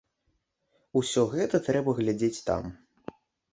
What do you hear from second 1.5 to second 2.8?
трэба глядзець там.